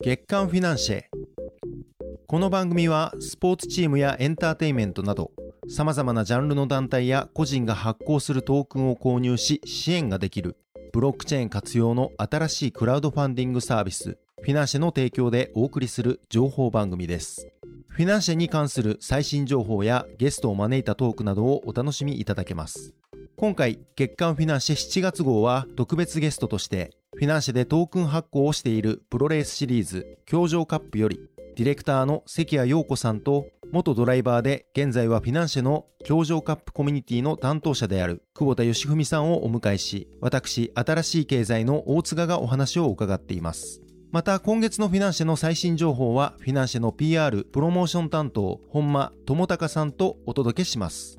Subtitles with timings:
[0.00, 1.02] 月刊フィナンシェ。
[2.28, 5.32] この番組はスポーツチームやエンターテインメントなど
[5.68, 10.56] さまざまなジャンルの団体や個人が発行するトークンを購入し支援ができる
[10.92, 17.48] ブロックチェーン活用の新しいクラウドファンディングサービスフィナンシェの提供でお送りする情報番組です。
[17.88, 22.94] フィナンシェに関する最新情報やゲストを招いたトークなどをお楽しみいただけます。
[23.36, 31.18] 今回月刊フィナンシェ7月号は特別ゲストとしてフィナンシェでトークン発行をしているプロレースシリーズ教場カップより
[31.56, 43.82] ディレクターの関谷陽子さんと元ドライバーで現在はフィナンシェの教場カップコミュニティの担当者である久保田義文さんをお迎えし私新しい経済の大塚がお話を伺っています。
[44.12, 51.18] また今月のフィナンシェの最新情報はフィナンシェの PR プロモーション担当本間智隆さんとお届けします。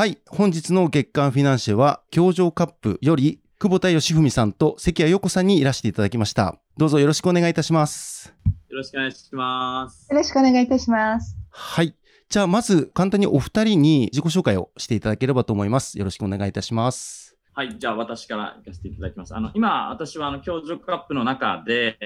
[0.00, 0.16] はい。
[0.30, 6.58] 本日の月間フィナンシェは、教場カップより、久保田義文さんと関谷陽子さんにいらしていただきました。
[6.78, 8.34] どうぞよろしくお願いいたします。
[8.70, 10.08] よろしくお願いします。
[10.10, 11.36] よろしくお願いいたします。
[11.50, 11.94] はい。
[12.30, 15.98] じゃあ、まず、簡単にお二人に自己紹介をしていただければと思います。
[15.98, 17.36] よろしくお願いいたします。
[17.52, 17.76] はい。
[17.78, 19.36] じゃあ、私から行かせていただきます。
[19.36, 21.98] あの、今、私は、あの、教場カップの中で、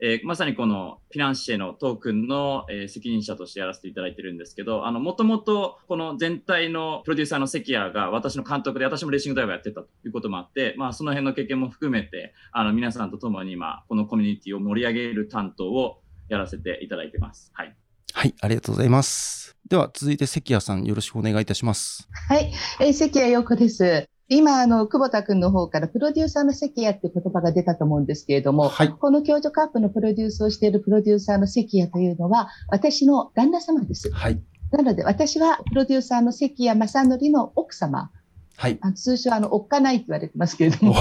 [0.00, 17.50] えー、まさにこのフィナンシェのトークンの、えー、責任者としてやらせていただいてるんですけど、あの、もともとこの全体のプロデューサーの関谷が私の監督で、私もレーシングドライバーやってたということもあって、まあその辺の経験も含めて、あの、皆さんと共に今、このコミュニティを盛り上げる担当をやらせていただいてます。
[17.54, 17.74] はい。
[18.12, 19.56] はい、ありがとうございます。
[19.68, 22.08] では、続いて関谷さん、よろしくお願いいたします。
[22.28, 24.15] はい、えー、関谷陽子です。
[24.28, 34.10] 今、あの、久保田君の方からプロデューサーの関谷って言葉が出たと思うんですけれども、はい、この共助カップのプロデュースをしているプロデューサーの関谷というのは、私の旦那様です。
[34.10, 34.42] はい。
[34.72, 38.10] なので、私はプロデューサーの関谷正則の奥様
[38.58, 40.94] はい、あ通称あの、おっかないって言われてますけれども、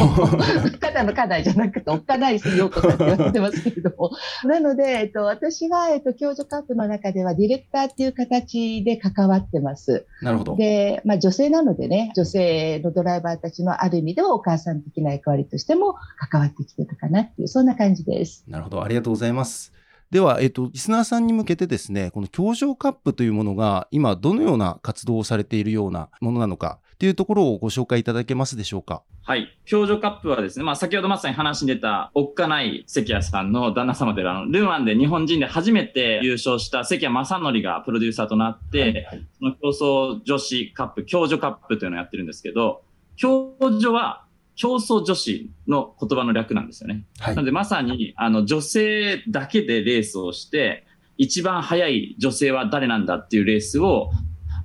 [0.82, 4.12] ただの課題じゃなくて、おっかないようこさんって言われてますけれども、
[4.44, 10.06] なので、えっと、私は、えっと、共助カップの中ではディレクターっていう形で関わってます。
[10.22, 10.56] なるほど。
[10.58, 15.96] で、まあ女性なのでね、女性のドライバーたちのある意味ではお母さん的な役割としても
[16.30, 18.44] 関わってきてたかなっていう、そんな感じです。
[18.48, 18.84] なるほど。
[18.84, 19.72] ありがとうございます。
[20.12, 29.04] では、えっと、リスナーさんに向けてですね、この協情カップというものが今どのような活動をされているようなものなのか、っていうところをご紹介いただけますでしょうか？
[29.24, 29.50] はい。
[29.70, 42.84] 表情カップはですね、まあ先ほどまさに話に出た、おっかない関谷さんの旦那様であの、ルーマンで日本人で初めて優勝した関谷正則がプロデューサーとなって、はいはい、その競争女子カップ、共助カップというのをやってるんですけど、
[43.20, 44.26] 共助は
[44.56, 47.04] 競争女子の言葉の略なんですよね。
[47.20, 50.86] はい、なのでまさに、あの、女性だけでレースをして、
[51.18, 54.12] 一番速い女性は誰なんだっていうレースを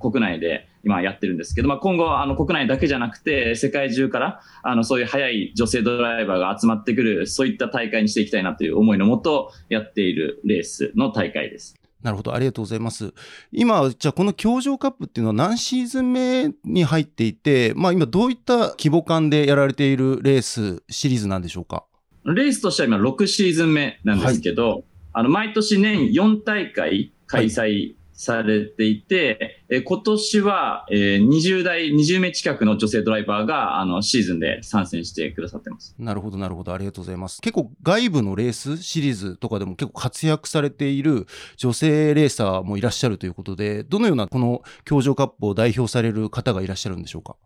[0.01, 11.75] 国内で今やってるんですけど、まあ、今後あの国内だけじゃなくて世界中からあのそういう速い女性ドライバーが集まってくるそういった大会にしていきたいなという思いのもとやっているレースの大会です。
[12.03, 13.13] なるほど、ありがとうございます。
[13.53, 21.85] 今、じゃあこの協情カップっていうのは何シーズン目に入っていて、まあ今どういった規模感でやられているレースシリーズなんでしょうか？
[22.25, 35.95] レースとしては今6シーズン目なんですけど、はい、あの毎年年4大会開催されていて、え今年は、えー、20代、20名近くの女性ドライバーが、あの、シーズンで参戦してくださってます。
[35.99, 36.75] なるほど、なるほど。
[36.75, 37.41] ありがとうございます。
[37.41, 41.27] 結構外部のレースシリーズとかでも結構活躍されている
[41.57, 47.37] 女性レーサーもいらっしゃるということで、どのようなこの協情カップを代表される方がいらっしゃるんでしょうか？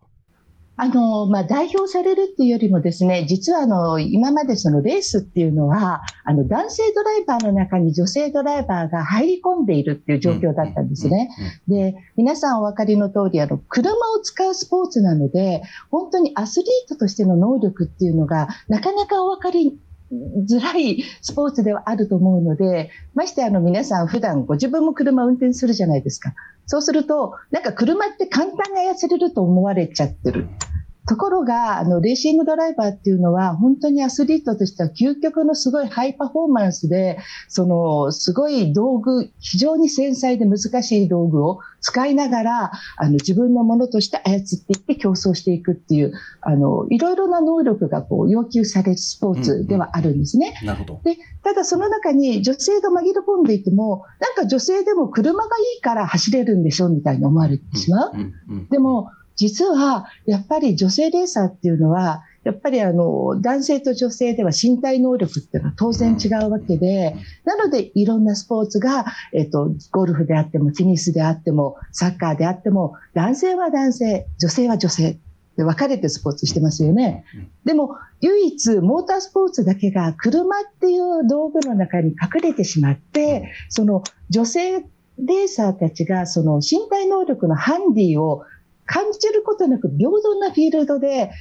[0.77, 11.29] あの、まあ、代表されるっていうよりもですね、実はあの、今までそのレースっていうのは、あの、男性ドライバーの中に女性ドライバーが入り込んでいるっていう状況だったんですね。
[11.67, 15.61] で、皆さんお分かりの通り、あの、車を使うスポーツなので、
[15.91, 19.79] 本当にアスリートとしての能力っていうのが、なかなかお分かり
[20.11, 26.33] づらいスポーツではあると思うので、ましてあの皆さん普段ご自分も車を運転するじゃないですか。
[26.67, 30.47] そうすると、なんか車って簡単に操れると思われちゃってる。
[31.07, 50.57] ところが、あの、レーシングドライバーっていうのは、本当にアスリートとしては究極のすごいハイパフォーマンスで、その、すごい道具、非常に繊細で難しい道具を使いながら、あの、自分のものとして操っていって競争していくっていう、あの、いろいろな能力がこう要求されるスポーツではあるんですね。
[50.63, 51.01] うんうん、なるほど。
[51.03, 58.11] で、ただその中に女性が紛れ込んでいても、なんか女性でも車がいいから走れるんでしょみたいに思われてしまう。
[58.71, 75.17] でも、実は、やっぱり女性レーサーっていうのは、やっぱりあの、男性と女性では身体能力っていうのは当然違うわけで、なのでいろんなスポーツが、えっと、ゴルフであっても、テニスであっても、サッカーであっても、男性は男性、女性は女性
[75.57, 77.25] で分かれてスポーツしてますよね。
[77.65, 84.85] でも、唯一モータースポーツだけが車っていう道具の中に隠れてしまって、その女性
[85.17, 88.43] レーサーたちがその身体能力のハンディを
[88.85, 91.31] 感じることなく平等なフィールドで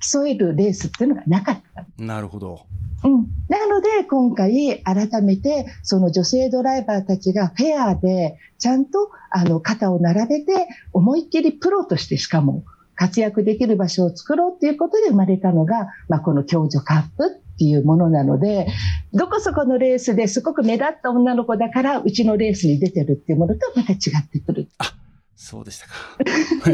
[0.00, 1.86] 競えるレースっていうのがなかった。
[1.98, 2.66] なるほど。
[3.04, 3.26] うん。
[3.48, 12.64] なので、今回、改めて、その女性ドライバーたちがフェアで、ちゃんと、あの、肩を並べて、思いっきりプロとしてしかも、
[12.94, 18.68] 活躍できる場所を作ろうっていうことで生まれたのが、まあ、この共助カップっていうものなので、
[19.12, 24.68] どこそこのレースですごく目立った女の子だから、うちのレースに出てるっていうものとはまた違ってくる。
[24.78, 24.94] あ
[25.42, 25.94] そうでしたか。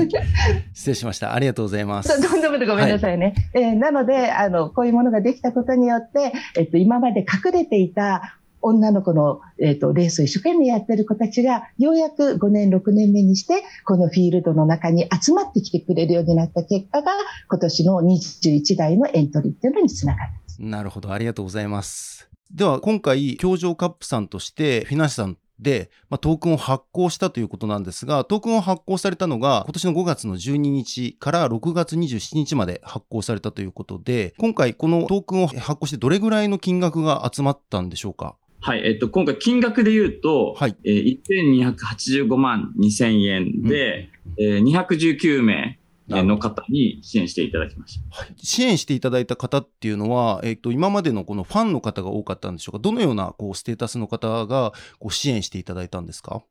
[0.75, 1.33] 失礼しました。
[1.33, 2.21] ありがとうございます。
[2.21, 3.35] とんでもごめんなさいね。
[3.55, 17.11] はい、えー、なので、あの、こういうものができたことによって、えっと、今まで隠れていた女の子の、えっと、レースを一生懸命やってる子たちが、ようやく5年、6年目にして、このフィールドの中に集まってきてくれるようになった結果が、
[17.49, 20.31] 今年の21代のエントリーっていうのにつながる。
[20.59, 21.11] なるほど。
[21.11, 22.29] ありがとうございます。
[22.53, 38.37] では、今回、教場カップさんとして、フィナンシさんで、まあ、トークンを発行したということなんですが、トークンを発行されたのが今年の5月の12日から6月27日まで発行されたということで、今回このトークンを発行してどれぐらいの金額が集まったんでしょうか？
[38.61, 45.79] はい、えっと、今回金額で言うと、はい、えー、1285万2000円で、うん、えー、219名
[46.09, 48.17] の方に支援していただきました。
[48.17, 52.79] はい、支援していただいた方っていうのは、えっ、ー、と、今までのこのファンの方が多かったんでしょうか？
[52.79, 56.43] どのようなこうステータスの方がこう支援していただいたんですか？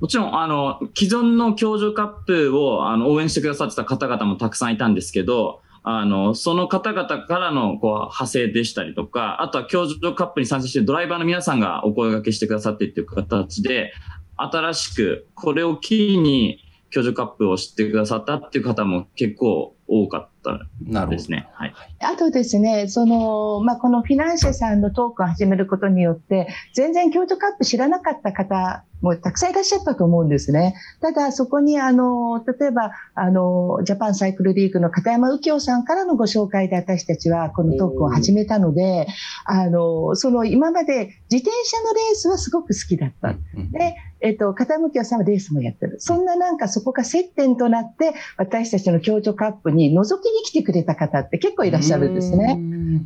[0.00, 13.92] もちろん、あの、既存の共助カップをあの応援してくださってた方々もたくさんいたんですけど、あの、その方々からのこう派生でしたりとか、あとは共助カップに参加しているドライバーの皆さんがお声掛けしてくださってっていう形で、
[14.36, 16.58] 新しくこれをキーに
[16.90, 21.48] 居住カップを知ってくださったっていう方も結構多かったですね。
[21.54, 21.74] はい。
[22.00, 30.74] あとですね、その、まあ、このフィナンシェさんのトークを始めることによって、全然共助カップ知らなかった方もたくさんいらっしゃったと思うんですね。
[31.00, 39.06] ただ、そこに、あの、例えば、あの、ジャパンサイクルリーグの片山右京さんからのご紹介で私たちはこのトークを始めたので、
[39.44, 43.32] あの、その今まで自転車のレースはすごく好きだった。
[43.32, 45.96] で、えっと、片山右京さんはレースもやってる。
[46.00, 52.56] そんななんかそこが接点となって、私たちの共助カップに覗きに来てくれた方って結構いらっしゃるんですね。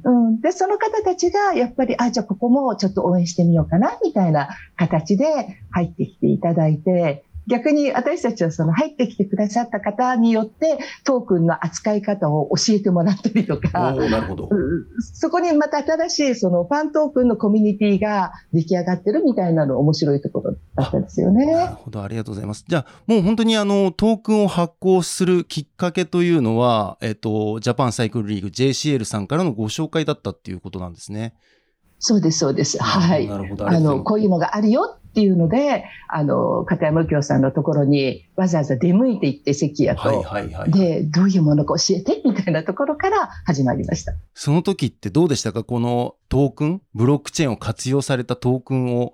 [0.04, 5.26] うん、で、その方たちがやっぱり、あ、じゃあここもちょっと応援してみようかな、みたいな形で
[5.70, 14.48] 入ってきていただいて、逆に私たちはその入ってきてくださった方によってトークンの扱い方を教えてもらったりとか、なるほど
[15.14, 21.52] そこにまた新しいそのファントークンのコミュニティが出来上がってるみたいなの面白いところだったんですよね。
[21.52, 22.64] なるほど、ありがとうございます。
[22.68, 31.34] じゃあもう本当にあのトークンを発行するきっかけというのは、えっと、ジャパンサイクルリーグ JCL さんからのご紹介だったっていうことなんですね。
[31.98, 32.82] そうです、そうです。
[32.82, 33.28] はい。
[33.28, 33.68] なるほど。
[33.68, 44.14] あの、こういうのがあるよっていうので、あの、片山右京さんのところにわざわざ出向いていって関谷と、はいはいはい、で、どういうものか教えてみたいなところから始まりました。
[44.34, 45.64] その時ってどうでしたか？
[45.64, 49.12] このトークン、ブロックチェーンを活用されたトークンを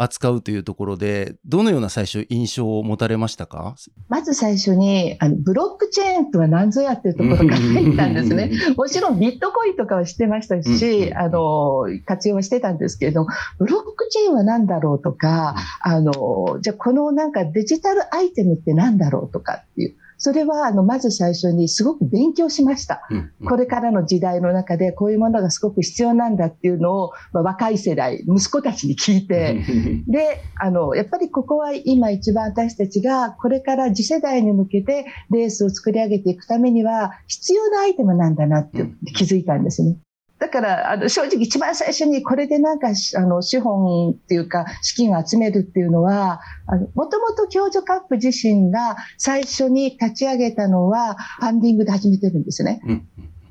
[0.00, 3.74] 扱うというところで、どのような最初印象を持たれましたか？
[4.08, 8.52] まず最初に、あの、ブロックチェーンとは何ぞやっていうところから入ったんですね。
[8.76, 13.28] もちろんビットコインとかはしてましたし、あの、活用はしてたんですけれども、
[13.58, 19.96] ブロックチェーンは何だろうとか、あの、じゃあこのなんかデジタルアイテムって何だろうとかっていう。
[20.18, 23.06] それは、あの、まず最初にすごく勉強しました。
[23.08, 29.62] うんうん、これからの時代の中でこういうものがすごく必要なんだっていうのを、まあ、若い世代、息子たちに聞いて、
[30.08, 39.98] で、あの、やっぱりここは今一番私たちがこれから次世代に向けてレースを作り上げていくためには必要なアイテムなんだなって気づいたんですね。
[40.38, 52.80] だから、あの、正直一番最初にこれでなんか、あの、資本っていうか、資金を集めるっていうのは、あの、もともと共助カップ自身が最初に立ち上げたのは、ファンディングで始めてるんですね。
[52.86, 53.08] うん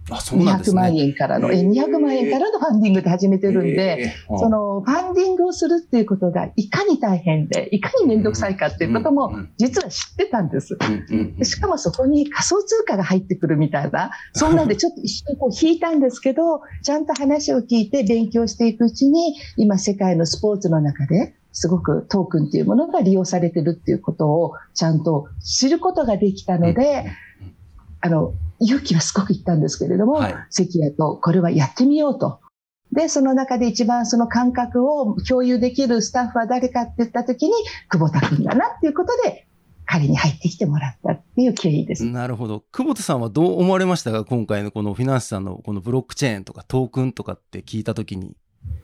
[0.10, 10.78] あそうなんですね、200万円からの、えー、200万円からのファンディングで始めてるんで、えー、そのファンディングをするっていうことがいかに大変で、いかにめんどくさいかっていうことも実は知ってたんです。
[11.44, 27.12] しかもそこに仮想通貨が入ってくるみたいな、そんなんでちょっと一瞬こう引いたんですけど、ちゃんと話を聞いて勉強していくうちに、今世界のスポーツの中ですごくトークンっていうものが利用されてるっていうことをちゃんと知ることができたので、
[28.02, 32.40] あの、勇気はすごく言ったんですけれども、はい、関谷とこれはやってみようと。
[32.92, 37.54] で、その中で一番その感覚を共有できるスタッフは誰かって言った時に、
[37.90, 39.46] 久保田君だなっていうことで、
[39.86, 42.06] 彼に入ってきてもらったっていう経緯です。
[42.06, 42.64] なるほど。
[42.72, 44.26] 久保田さんはどう思われましたか？
[44.26, 48.36] 今回のこのフィナンシさんのこのブロックチェーンとかトークンとかって聞いた時に。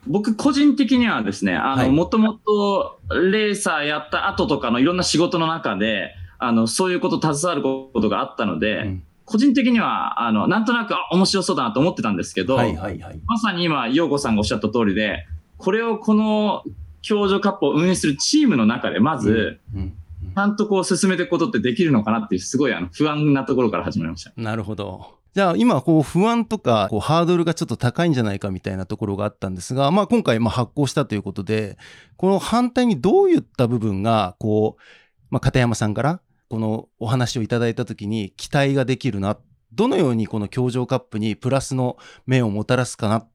[0.06, 6.14] 僕個人的にはですね、あの、もともとレーサーやった後とかのいろんな仕事の中で、
[6.46, 9.02] あの、そういうこと携わることがあったので、うん。
[9.24, 16.62] 個人的には、あの、なんとなく、あ、面白そうだなと思ってたんですけど、はいはいはい、まさに今、陽子さんがおっしゃった通りで、これをこの
[17.06, 19.80] 共助カップを運営するチームの中で、まず、うん。
[19.80, 19.94] うん。
[20.34, 24.32] ちゃんとこう進めていくことってできるのかなっていう、すごいあの不安なところから始まりました。
[24.36, 25.18] なるほど。
[25.34, 31.76] じゃあ今こう不安とかこうハードルがちょっと高いんじゃないかみたいなところがあったんですが、まあ今回まあ発行したということで、
[32.16, 34.82] この反対にどういった部分がこう、
[35.30, 39.38] まあ片山さんからこのお話をいただいたときに期待ができるな、
[39.72, 41.96] どのようにこの協情カップにプラスの
[42.26, 43.26] 面をもたらすかな、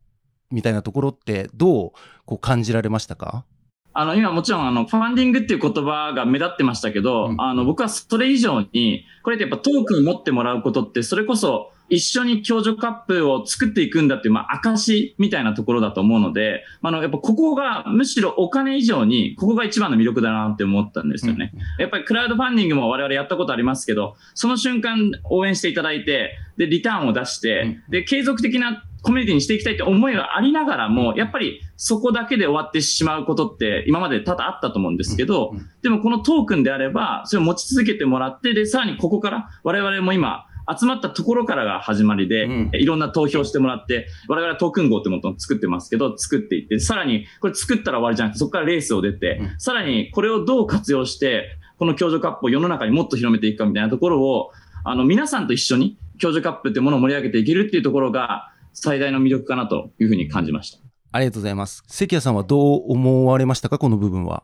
[0.52, 1.92] みたいなところってどう
[2.26, 3.46] こう感じられましたか？
[3.92, 21.52] あの、今もちろん、あの、ファンディングっていう言葉が目立ってましたけど、うん、あの、僕はそれ以上に、これってやっぱトークン持ってもらうことって、それこそ、一緒に共助カップを作っていくんだっていう、まあ、証みたいなところだと思うので、あの、やっぱここが、むしろお金以上に、ここが一番の魅力だなって思ったんですよね。
[21.78, 40.46] やっぱりクラウドファンディングも我々やったことありますけど、その瞬間応援していただいて、で、リターンを出して、で、継続的なコミュニティにしていきたいって思いがありながらも、やっぱりそこだけで終わってしまうことって今まで多々あったと思うんですけど、でもこのトークンであれば、それを持ち続けてもらって、で、さらにここから我々も今、
[40.78, 54.52] 集まったところからが始まりで、うん、いろんな投票してもらって、我々はトークン号ってものを作ってますけど、作っていって、さらにこれ作ったら終わりじゃなくて、そこからレースを出て、うん、さらにこれをどう活用して、この共助カップを世の中にもっと広めていくかみたいなところを、
[54.84, 60.80] あの、皆さんと一緒に共助カップっていうものを盛り上げていけるっていうところが、最大の魅力かなというふうに感じました。
[61.12, 61.84] ありがとうございます。
[61.88, 64.44] 関谷さんはどう思われましたか、この部分は。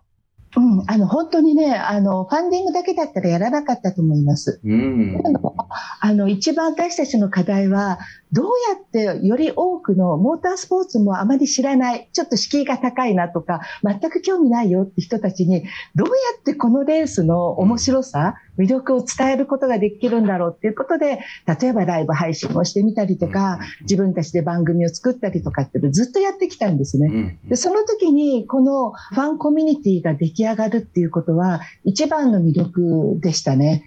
[0.82, 4.60] うん、あの、本当にね、あの、ファンディングだけだったらやらなかったと思います。
[4.64, 5.22] うん。
[6.02, 8.00] あの、一番私たちの課題は、
[8.36, 15.64] どうやってより多くのモータースポーツもあまり知らない、ちょっと敷居が高いなとか、全く興味ないよって人たちに、
[15.96, 21.20] どうやってこのレースの面白さ、魅力を伝えることができるんだろうっていうことで、
[21.62, 27.40] 例えばライブ配信をしてみたりとか、自分たちで番組を作ったりとかってずっとやってきたんですね。
[27.48, 33.86] で、その時にこのファンコミュニティが出来上がるっていうことは、一番の魅力でしたね。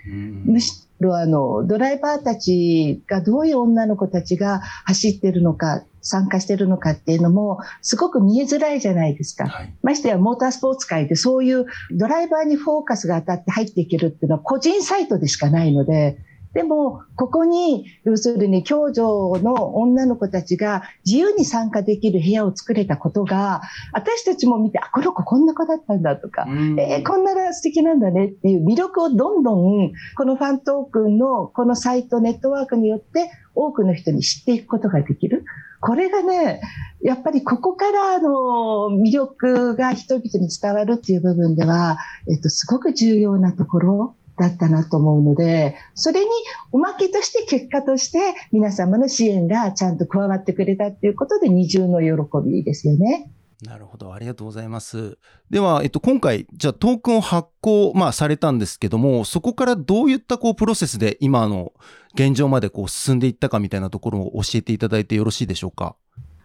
[1.00, 9.46] あの、ドライバーたちがどういう女の子たちが走ってるのか、参加してるのかっていうのも、すごく見えづらいじゃないですか。
[9.46, 16.18] はい、ましてや、モータースポーツ界でそういうドライバーにフォーカスが当たって入っていけるっていうのは個人サイトでしかないので、
[16.54, 19.02] でも、ここに、要するに、共助
[19.42, 23.60] の女の子たちが自由に参加できる部屋を作れたことが、
[23.92, 35.44] 私たちも見て、あ、この子こんな子だったんだとか、えー、こんな素敵なんだねっていう魅力をどんどん、このファントークンのこのサイト、ネットワークによって多くの人に知っていくことができる。
[35.80, 36.60] これがね、
[37.02, 46.26] やっぱりここからの魅力が人々に伝わるっていう部分では、えっと、すごく重要なところだったなと思うので、それに
[46.72, 48.18] おまけとして結果として
[48.52, 52.08] 皆様の支援がちゃんと加わってくれたっていうことで二重の喜
[52.46, 53.32] びですよね。
[53.60, 54.14] なるほど。
[54.14, 55.18] ありがとうございます。
[55.50, 61.72] では、えっと、今回、じゃあトークンを発行、まあ、されたんですけども、そこからどういったこう、プロセスで今の
[62.14, 65.96] 現状までこう、進んでいったかみたいなところを教えていただいてよろしいでしょうか？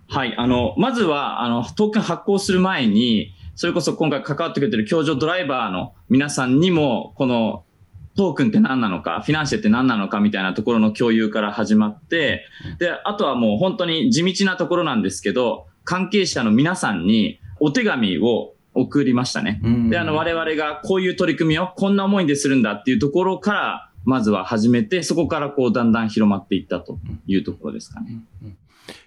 [0.07, 0.33] はい。
[0.35, 7.63] あの、まずは、あの、トークン発行する前に、それこそ今回関わってくれてる協助ドライバーの皆さんにも、この
[8.15, 12.45] トークンって何なのか、フィナンシェって何なのかみたいなところの共有から始まって、
[12.79, 19.61] で、あとはもう本当に地道なところなんですけど、関係者の皆さんにお手紙を送りましたね。
[19.89, 28.17] で、あの、我々がこういう取り組みをこんな思いでするんだっていうところから、まずは始めて、そこからこうだんだん広まっていったというところですかね。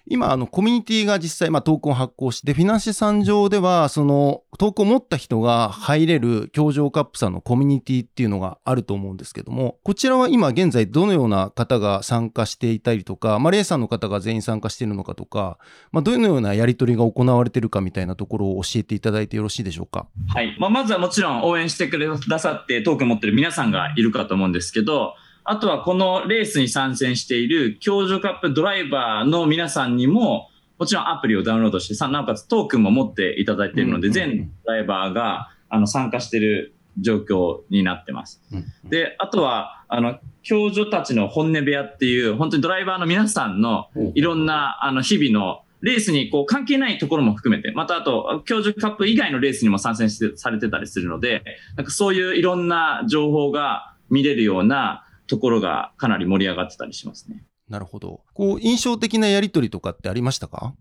[0.07, 15.59] 今、あの、コミュニティが実際、まあ、トークンを発行して、フィナンシェ産上では、その、トークンを持った人が入れる協情カップさんのコミュニティっていうのがあると思うんですけども、こちらは今現在どのような方が参加していたりとか、まあ、レイさんの方が全員参加しているのかとか、
[15.91, 20.07] まあ、どのようなやり取りが行われているかみたいなところを教えていただいてよろしいでしょうか？
[20.29, 20.55] はい。
[20.59, 25.13] まあ、まずはもちろん応援してくださってトークン持ってる皆さんがいるかと思うんですけど、
[25.49, 38.41] あとはこのレースに参戦している共助カップドライバーの皆さんにも、もちろんアプリをダウンロードして、なおかつトークンも持っていただいているので、全ドライバーがあの参加している状況になってます。
[38.83, 51.43] で、あとは、あの、共助たちの本音部屋っていう、本当にドライバーの皆さんのいろんな、あの、日々のレースにこう関係ないところも含めて、またあと、教授カップ以外のレースにも参戦してされてたりするので、
[51.77, 57.43] なんかそういういろんな情報が見れるようなところがかなり盛り上がってたりしますね。
[57.69, 58.21] なるほど。
[58.33, 60.73] こう、印象的なやりとりとかってありましたか？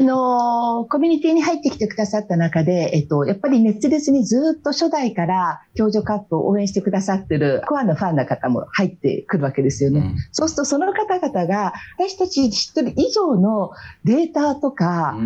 [0.00, 10.00] あの、コミュニティに入ってきてくださった中で、えっと、やっぱり熱烈にずっと初代から共助カップを応援してくださってるコアのファンの方も入ってくるわけですよね。
[10.00, 13.72] うん、そうするとその方々が私たち知ってる以上の
[14.04, 15.18] データとか、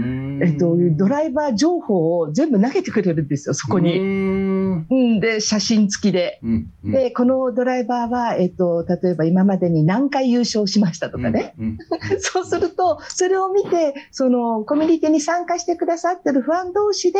[0.43, 3.97] えっと、ドライバー情報を全部投げてくれるんですよ、そこに。
[3.97, 5.21] うん。
[5.21, 6.41] で、写真付きで。
[6.43, 6.71] うん。
[6.85, 11.55] うん、で、このドライバーは、えっと、例えば今までに何回優勝しましたとかね。
[12.19, 17.19] そうすると、それを見て、その、コミュニティに参加してくださってるファン同士で、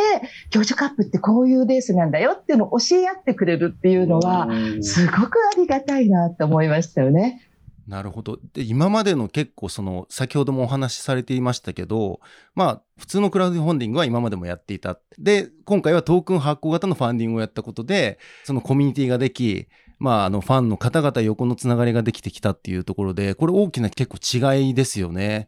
[0.49, 4.47] 教授カップってこういうレースなんだよっていうのを教え合ってくれるっていうのは、
[4.81, 7.41] すごくありがたいなって思いましたよね。
[7.87, 8.39] なるほど。
[8.53, 12.19] で、今までの結構その、先ほどもお話しされていましたけど、
[12.55, 14.99] まあ、普通のクラウドファンディングは今までもやっていた。
[15.19, 19.67] で、今回はトークン発行型のファンディングをやったことで、そのコミュニティができ、
[19.99, 25.47] まあ、あの、ファンの方々横のつながりができてきたっていうところで、これ大きな結構違いですよね。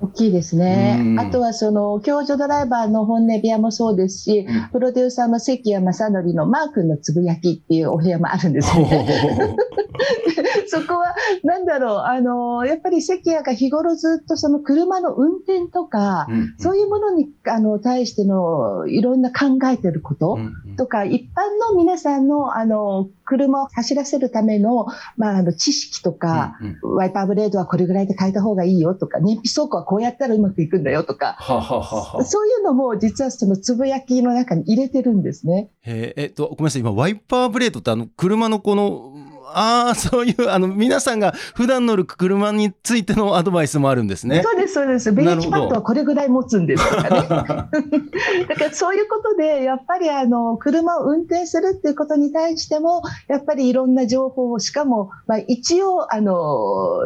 [0.00, 1.16] 大きいですね。
[1.18, 9.56] あとはその、共助ドライバーの本音部屋もそうですし、うん、プロデューサーの関谷正則のマー君のつぶやきっていうお部屋もあるんですね。
[10.66, 16.34] そこは、なんだろう、あの、やっぱり関谷が日頃ずっとその車の運転とか、うん。
[16.34, 20.38] うん、そういうものに、あの、対してのいろんな考えてること
[20.76, 21.08] とか、うん。
[21.08, 24.86] うん、一般の皆さんの、あの、車を走らせるための、
[25.16, 35.70] まあ、あの、知識とか、うんうん、ワイパーブレードはこれぐらいで変えた方がいいよとか、燃費走行はこうやったらうまくいくんだよとか、はははそういうのも実はそのつぶやきの中に入れてるんですね。
[35.84, 39.12] ええっと、ごめんなさい、今、ワイパーブレードってあの、車のこの、
[39.54, 44.42] ああ、そういう、あの、皆さんが普段乗る車についてのアドバイスもあるんですね。
[44.42, 45.12] そうです、そうです。
[45.12, 47.10] ベージパッドはこれぐらい持つんですとかね。
[47.10, 57.00] だからそういうことで、やっぱりあの、車を運転するっていうことに対しても、やっぱりいろんな情報を、しかも、まあ一応、あの、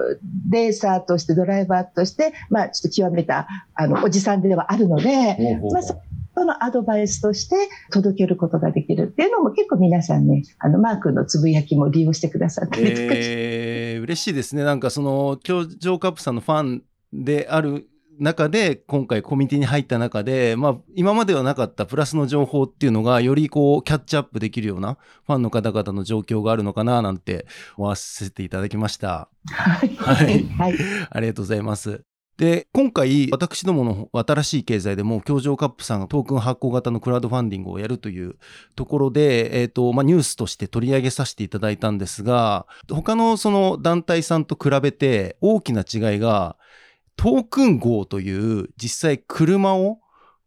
[0.50, 5.94] レーサーとして、ドライバーとして、まあちょっと極めた、あの、おじさんではあるので、まあそ
[6.44, 7.56] のアドバイスとして
[7.90, 12.80] 届けることができるっていうのも結構皆さんね、あの、マークのつぶやきも利用してくださって。
[12.80, 14.64] えー、嬉しいですね。
[14.64, 27.46] なんかその、今日、ジョーカップさんのファンである中で、今回コミュニティに入った中で、まあ、今まではなかったプラスの情報っていうのが、よりこう、キャッチアップできるようなファンの方々の状況があるのかな、なんて
[27.76, 29.28] 思わせていただきました。
[29.50, 29.88] はい。
[29.96, 30.44] はい。
[30.44, 30.74] はい、
[31.10, 32.02] ありがとうございます。
[32.38, 38.36] で、今回、私どもの新しい経済でも、協情カップさんがトークン発行型のクラウドファンディングをやるという
[38.76, 46.56] ところで、えっ、ー、と、まあ、ニュースとして取り上げさせていただいたんですが、他のその団体さんと比べて大きな違いが、
[47.16, 49.98] トークン号という実際車を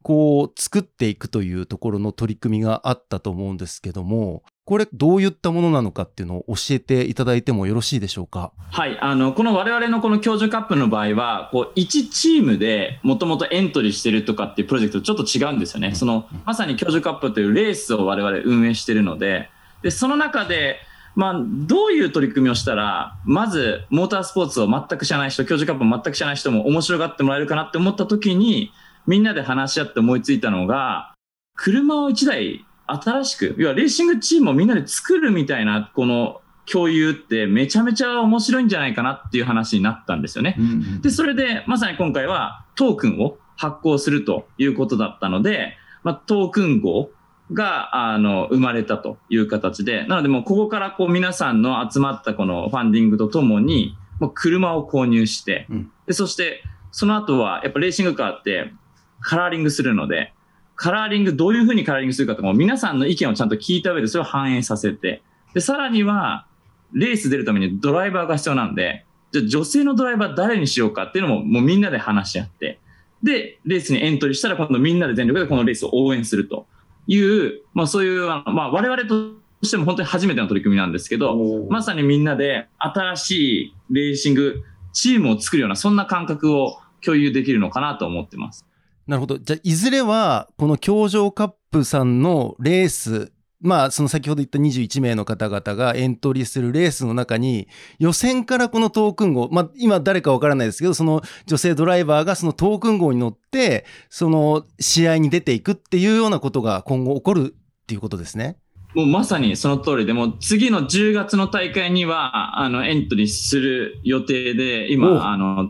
[0.01, 8.52] こう作っていくというところの取り組みがあったと思うんですけども、これどういったものなのかっていうのを教えていただいてもよろしいでしょうか？
[8.69, 8.97] はい。
[9.02, 15.95] あの、この我々のこの教授カップの場合は、こう、1チームでもともとエントリーしてるとかっていうプロジェクトとちょっと違うんですよね。
[15.95, 19.50] その、まさに教授カップというレースを我々運営してるので、
[19.82, 20.78] で、その中で、
[21.15, 28.71] まあ、どういう取り組みをしたら、まず、モータースポーツを全く知らない人、教授カップを全く知らない人も面白がってもらえるかなって思った時に、
[29.08, 31.13] みんなで話し合って思いついたのが、
[31.58, 40.56] 車を1台新しく、要はレーシングチームをみんなで作るみたいな、この共有ってめちゃめちゃ面白いんじゃないかなっていう話になったんですよね。
[40.58, 47.12] うんうん、で、それでまさに今回はトークンを発行するということだったので、まあ、トークン号
[47.54, 58.71] が、あの、生まれたという形で、なのでもうここからこう皆さんの集まったこのファンディングとともに、もう車を購入して、うん、で、そしてその後はやっぱレーシングカーって
[59.19, 60.34] カラーリングするので、
[60.82, 65.22] カラーリング、どういうふうにカラーリングするかとかも皆さんの意見をちゃんと聞いた上でそれを反映させて、
[65.54, 66.48] で、さらには、
[66.91, 72.80] レース出るためにドライバーが必要なんで、じゃ女性のドライバー誰にしようかっていうのももうみんなで話し合って、
[73.22, 76.65] で、レースにエントリーしたら今度みんなで全力でこのレースを応援すると
[77.06, 81.38] いう、まあそういう、まあ我々としても本当に初めての取り組みなんですけど、
[81.70, 83.32] まさにみんなで新し
[83.65, 84.63] いレーシング
[84.94, 88.65] チームを作るような、そんな感覚を共有できるのかなと思ってます。
[89.12, 89.38] なるほど。
[89.39, 97.67] じゃあ、いずれは、この協情カップさんのレースまあ、その先ほど言った21名の方々がエントリーするレースの中に、
[98.00, 108.58] 予選からこのトークン号、まあ、今誰かわからないですけど、その女性ドライバーがそのトークン号に乗って、その試合に出ていくっていうようなことが今後起こるっていうことですね。
[108.95, 115.69] もうまさにその通りで、も次の10月の大会には、あの、エントリーする予定で、今、あの、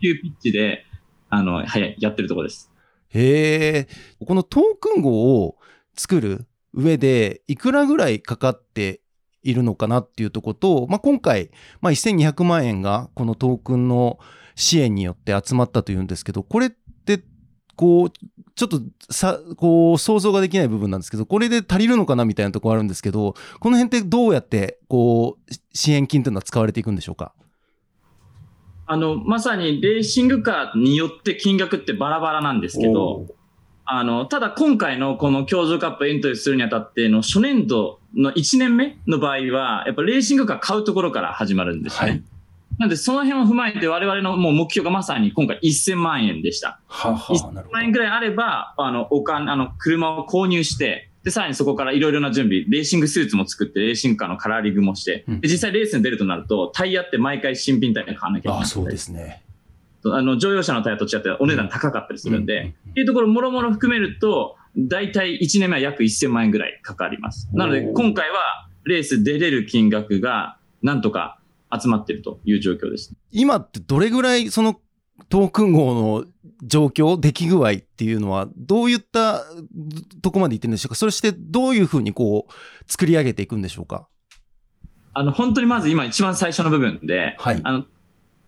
[0.00, 0.84] 急ピッチで、
[1.28, 2.71] あの、はい、やってるところです。
[3.14, 3.88] へえ。
[4.26, 5.56] このトークン号を
[5.96, 9.00] 作る上で、いくらぐらいかかって
[9.42, 14.18] いるのかなっていうとこと、まあ、今回、まあ、1200万円がこのトークンの
[14.54, 17.22] 支援によって集まったというんですけど、これって、
[17.76, 18.10] こう、
[18.54, 27.34] ちょっとさ、こう、想像ができない部分なんですけど、これで足りるのかなみたいなところあるんですけど、この辺ってどうやって、こう、支援金というのは使われていくんでしょうか？
[28.92, 33.24] あの、まさにレーシングカーによって金額ってバラバラなんですけど、
[33.86, 42.10] あの、ただ今回のこの共助カップエントリーするにあたっての初年度の1年目の場合は、やっぱレーシングカー買うところから始まるんですね。
[42.10, 42.22] はい、
[42.80, 46.78] なんでその辺を踏まえて我々のもう目標がまさに今回1000万円でした。
[46.86, 58.60] はは1000万円ぐらいあれば、あの、お金、あの、車を購入して、で、さらにそこからいろいろな準備、レーシングスーツも作って、レーシングカーのカラーリングもして、うん、で実際レースに出るとなると、タイヤって毎回新品タイヤ買わなきゃいけない。
[58.62, 59.42] あ、そうですね。
[60.04, 67.48] あの、乗用車のタイヤと違ってお値段高かったりするんで、っていうところもろもろ含めると、大体1年目は約1000万円ぐらいかかります。
[67.52, 71.38] なので、今回はレース出れる金額がなんとか
[71.72, 73.14] 集まっているという状況です。
[73.30, 74.80] 今ってどれぐらいその
[75.28, 76.24] トークン号の
[76.62, 79.42] 状況、出来具合っていうのは、どういった
[80.22, 80.94] とこまでいってるんでしょうか？
[80.94, 82.52] それしてどういうふうにこう、
[82.90, 84.08] 作り上げていくんでしょうか？
[85.12, 87.84] あの、本当にまず今一番最初の部分で、はい、あの、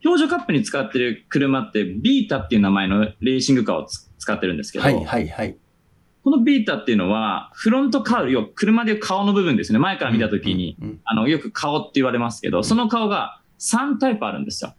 [0.05, 3.87] 表情カップに使ってる車って、ビータっていう名前のレーシングカーを
[4.19, 5.57] 使ってるんですけど、はいはいはい。
[6.23, 9.79] このビータっていうのは、フロントカウル、要は車でいう顔の部分ですね。
[9.79, 14.75] 前から見たときに、うんうんうん、あの、よく顔って言われますけど、その顔が3タイプあるんですよ。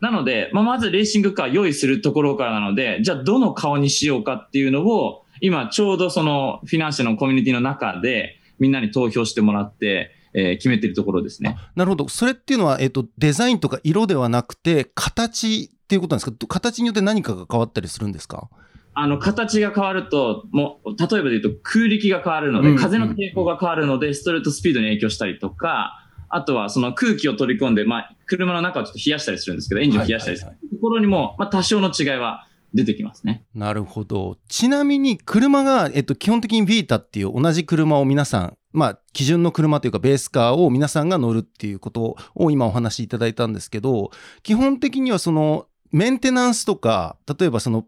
[0.00, 11.56] なので、まあ、まずレーシングカー用意するところからなので、じゃあどの顔にしようかっていうのを、今ちょうどそのフィナンシェのコミュニティの中でみんなに投票してもらって、えー、決めてるところですね。
[11.76, 12.08] なるほど。
[12.08, 16.46] それっていうのは、えっ、ー、と、デザインとか色ではなくて、形っていうことなんですか？
[16.48, 18.48] 形によって何かが変わったりするんですか？
[18.94, 26.03] あの、形が変わると、もう、例えばで言うと空力が変わるので、うん、風の抵抗が変わるので、ストレートスピードに影響したりとか、
[26.34, 33.44] あとはその空気を取り込んで、まあ、車の中をちょっと冷やしたりするんですけど、エンジンを冷やしたりするところにも、まあ、多少の違いは出てきますね。
[33.54, 34.36] なるほど。
[34.48, 44.10] ちなみに、車が、えっと、基本的にビータっていう同じ車を皆さん、まあ、基準の車というかベースカーを皆さんが乗るっていうことを今お話しいただいたんですけど、
[44.42, 47.86] 基本的にはそのメンテナンスとか、例えばその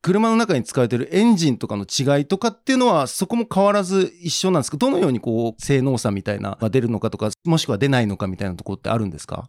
[0.00, 9.48] 車の中に使われているエンジンとかの違いとかっていうのはそこも変わらず一緒なんですけど、どのようにこう性能差みたいなが出るのかとか、もしくは出ないのかみたいなところってあるんですか？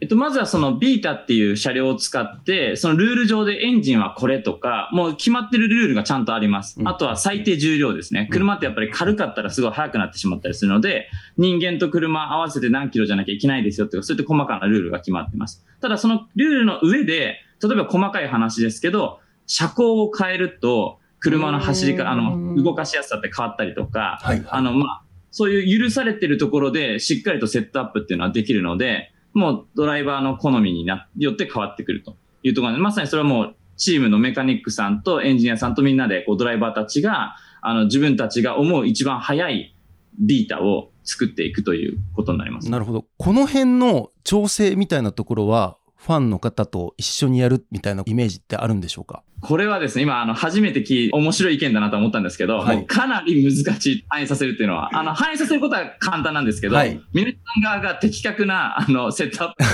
[0.00, 6.78] えっと、まずはそのビータっていう車両を使って、そのルール上でエンジンはこれとか、もう決まってるルールがちゃんとあります。
[6.84, 8.28] あとは最低重量ですね。
[8.30, 15.66] 車ってやっぱり軽かったらすごい速くなってしまったりするので、人間と車合わせて何キロじゃなきゃいけないですよって、そういった細かなルールが決まってます。
[15.80, 39.74] ただそのルールの上で、例えば細かい話ですけど、車高を変えると、車の走りか、あの、動かしやすさって変わったりとか、はいはい、あの、まあ、そういう許されてるところでしっかりとセットアップっていうのはできるので、もうドライバーの好みになよって変わってくるというところで、まさにそれはもうチームのメカニックさんとエンジニアさんとみんなでこうドライバーたちが、あの自分たちが思う一番速い
[40.20, 42.70] ビータを作っていくということになります。
[42.70, 43.06] なるほど。
[43.16, 49.24] この辺の調整みたいなところは、ファンの方と一緒にやるみたいなイメージってあるんでしょうか？
[49.40, 59.64] これはですね、今、あの、初めて聞い、面白い意見だなと思ったんですけど、はい、かなり難しい、反映させるっていうのは、あの、反映させることは簡単なんですけど、はい、皆さん側が的確な、あの、セットアップ。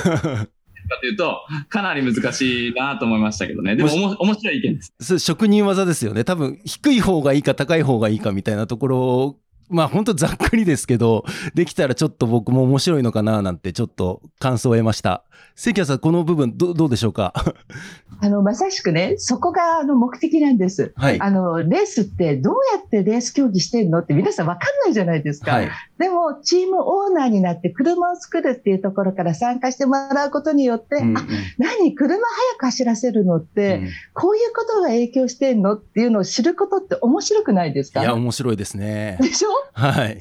[0.86, 3.76] かというと、かなり難しいなと思いましたけどね。
[3.76, 5.18] でも、も面白い意見です。
[5.18, 6.24] 職人技ですよね。
[6.24, 9.38] 多分、低い方がいいか高い方がいいかみたいなところ
[9.70, 15.24] まあ本当ざっくりですけど、できたらちょっと僕も面白いのかななんてちょっと感想を得ました。
[15.56, 17.32] 関谷さん、この部分どどうでしょうか？
[18.20, 20.92] あの、まさしくね、そこがあの目的なんです。
[20.96, 21.20] はい。
[21.20, 25.52] あの、レースってどうやってレース競技してんのって皆さんわかんないじゃないですか。
[25.52, 25.70] はい。
[25.98, 31.26] でも、チームオーナーになって車を作るっていうところから参加してもらうことによって、うんうん、あ、
[31.58, 38.02] 何車早く走らせるのって、うん、こういうことが影響してんのっていうのを知ることって面白くないですか？
[38.02, 39.18] いや、面白いですね。
[39.20, 39.48] でしょ？
[39.72, 40.18] はい。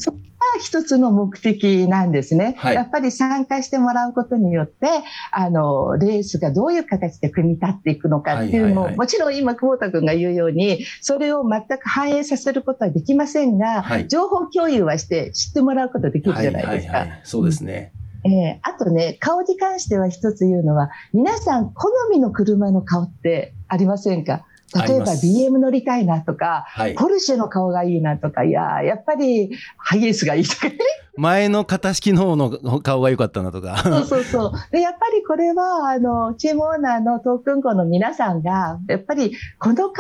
[0.60, 2.56] 一つの目的なんですね。
[2.58, 4.88] はい、やっぱり参加してもらうことによって、
[5.32, 16.94] あの、レースがどういう形で組み立っていくのかっていうのを、もちろん今、久保田君が言うように、それを全く反映させることはできませんが、はい、情報共有はして知ってもらうことできるじゃないですか。
[16.94, 17.92] はいはいはい、そうですね。
[18.26, 24.46] えー、あとね、顔に関しては一つ言うのは、皆さん好みの車の顔ってありませんか？
[24.76, 30.78] 例えば BM 乗りたいなとか、はい、ポルシェの顔がいいなとか、いや、やっぱりハイエースがいいとかね。
[31.16, 33.78] 前の型式の方の顔が良かったなとか。
[33.78, 34.52] そうそうそう。
[34.72, 39.94] で、やっぱりこれは、あの、チームオーナーのトークン号の皆さんが、やっぱりこの顔が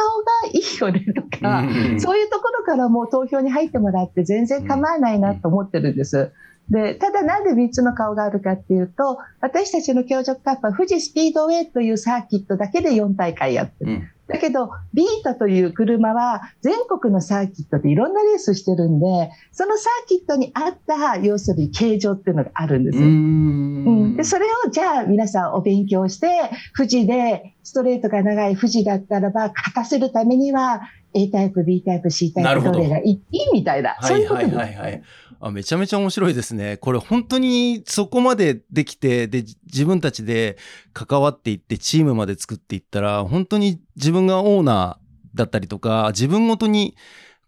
[0.51, 6.31] いいよねとか、うんうん、そういうところからもう投票に入ってもらって全然構わないなと思ってるんです。
[6.69, 13.91] で、ただなんで3つの顔があるかっていうと、私たちの協力カップは富士スピードウェイというサーキットだけで4大会やってる。
[13.91, 23.03] うんだけど、ビータという車は全国のサーキットでいろんなレースしてるんで、そのサーキットに合った、要するに形状っていうのがあるんですよ。
[23.03, 26.29] うん、でそれをじゃあ皆さんお勉強して、
[26.75, 30.81] 富士でストレートが長い富士だったらば、勝たせるためには
[31.13, 33.51] A タイプ、B タイプ、C タイプ、どれがいい？
[33.53, 33.97] みたいな。
[34.01, 34.55] そういうことです。
[34.55, 35.03] はいはいはい、はい。
[35.45, 36.77] あめちゃめちゃ面白いですね。
[36.77, 40.58] これ本当にそこまでできて、で、自分たちで
[40.93, 46.95] 関わっていって、チームまで作っていったら、本当に自分がオーナーだったりとか、自分ごとに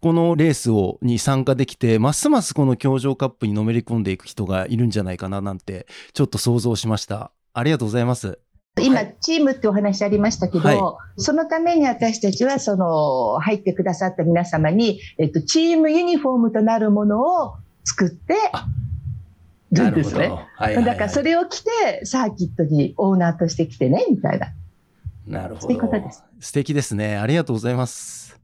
[0.01, 7.31] このレースをに参加できて、ますますこの協情カップにのめり込んでいく人がいるんじゃないかななんて、ちょっと想像しました。
[7.53, 8.39] ありがとうございます。
[8.81, 17.53] 今、チームってお話ありましたけど、はい、そのために私たちは、その、入ってくださった皆様に、えっと、チームユニフォームとなるものを
[17.85, 18.35] 作って
[19.71, 20.19] るんですね。
[20.19, 24.47] はいはいはい、だからそれを着て、サーキットにオーナーとして来てね、みたいな。
[25.27, 25.61] なるほど。
[25.61, 26.23] そういうことです。
[26.39, 27.17] 素敵ですね。
[27.17, 28.39] ありがとうございます。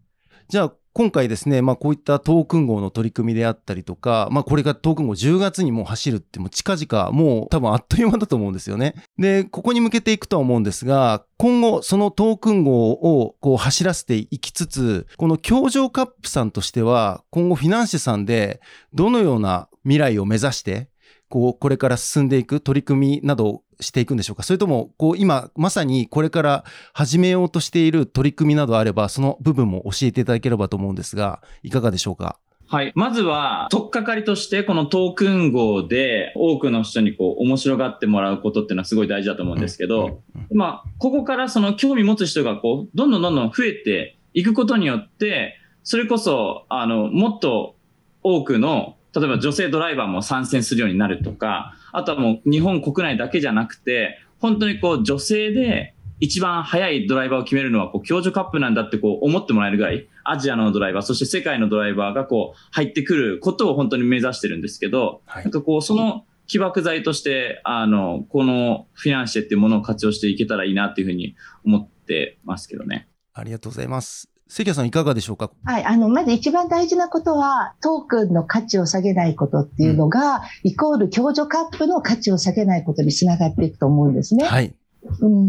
[0.48, 8.96] じゃあ、今回ですね、まあこういったトークン号の取り組みであったりとか、まあこれがトークン号10月にもう走るってもう近々もう多分あっという間だと思うんですよね。
[9.18, 18.60] で、ここに向けていくとは思うんですが、今後そのトークン号をこう走らせていきつつ、この協情カップさんとしては今後フィナンシェさんで
[18.94, 20.91] どのような未来を目指して
[21.32, 24.44] こう、これから進んでいく取り組みなどしていくんでしょうか？
[24.44, 32.38] それとも、こう、今、まさにこれから始めようとしている取り組みなどあれば、その部分も教えていただければと思うんですが、いかがでしょうか？
[32.68, 32.94] はい。
[32.96, 40.22] まずは、とっかかりとして、このトークン号で多くの人にこう、面白がってもらうことっていうのはすごい大事だと思うんですけど、
[40.54, 47.76] まあ、ここからその興味持つ人がこう、どんどんどんどん増えていくことによって、それこそ、あの、もっと
[48.24, 73.08] 多くの例えば女性ドライバーも参戦するようになるとか、あとはもう日本国内だけじゃなくて、本当にこう女性で一番速いドライバーを決めるのはこう共助カップなんだってこう思ってもらえるぐらい、アジアのドライバー、そして世界のドライバーがこう入ってくることを本当に目指してるんですけど、はい、なんかこうその起爆剤として、あの、このフィナンシェっていうものを活用していけたらいいなっていうふうに思ってますけどね。
[73.34, 74.31] ありがとうございます。
[74.54, 75.50] 関谷さんいかがでしょうか？
[75.64, 75.86] はい。
[75.86, 84.44] あの、まず一番大事なことは、トークンの価値を下げないことっていうのが、うん、イコール共助カップの価値を下げないことにつながっていくと思うんですね。
[84.44, 84.74] はい。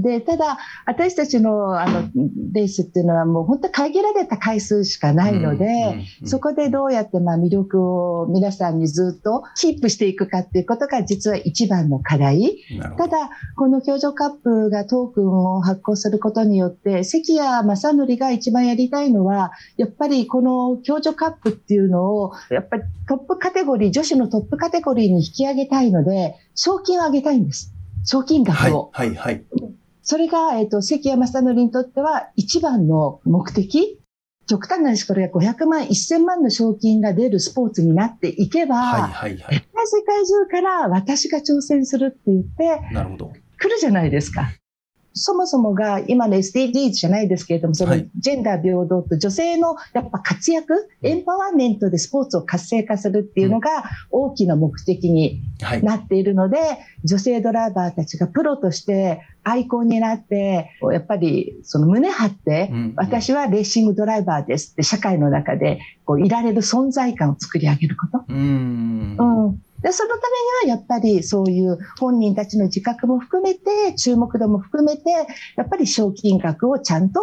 [0.03, 2.09] で、ただ、私たちのあの
[2.53, 12.57] レースっていうのはもう本当限られた回数しかないので、そこでどうやってまあ魅力を皆さんにずっとキープしていくかっていうことが実は一番の課題。
[12.97, 27.75] ただ、この共助カップがトークンを発行することによって、関谷正則が一番やりたいのは、やっぱりこの共助カップっていうのを、やっぱりトップカテゴリー、女子のトップカテゴリーに引き上げたいので、賞金を上げたいんです。
[28.05, 28.91] 賞金額を。
[28.93, 29.45] はい、はい、はい。
[30.03, 33.99] それが、えっ、ー、と、関山正則にとっては一番の目的？
[34.49, 43.33] 極端な話、これが500万、1000万の賞金が出るスポーツになっていけば、はいはいはい、世界中から私が挑戦するって言って、なるほど。
[43.59, 44.51] 来るじゃないですか。
[45.15, 55.43] そもそもが今の SDGs じゃないですけれども、そのジェンダー平等と女性のやっぱ活躍、エンパワーメントでスポーツを活性化するっていうのが大きな目的に
[55.83, 56.59] なっているので、
[57.05, 68.25] 女性ドライバーたちがプロとしてアイコンになって、やっぱりその胸張って、私はレーシングドライバーですって社会の中でこういられる存在感を作り上げること。
[68.29, 69.17] うん。
[69.19, 70.17] うんで、そのた
[70.65, 75.11] めにはやっぱりそういう本人たちの自覚も含めて、注目度も含めて、
[75.57, 77.21] やっぱり賞金額をちゃんと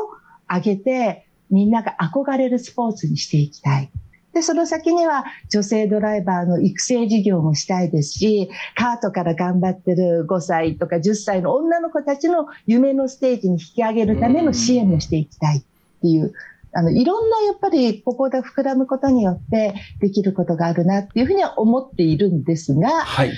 [0.50, 3.92] 上げて、みんなが憧れるスポーツにしていきたい。
[4.34, 15.62] で、その先には女性ドライバーの育成事業もしたいですし、カートから頑張ってる5歳とか10歳の女の子たちの夢のステージに引き上げるための支援もしていきたいっ
[16.02, 16.34] ていう、
[16.74, 23.34] あの、いろんなやっぱりここで膨らむことによってできることがあるなっていうふうには思っているんですが、はい、えー、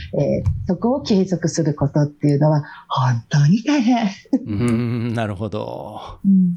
[0.67, 4.09] そこを継続することっていうのは本当に大変。
[4.45, 6.19] うん、なるほど。
[6.25, 6.55] うん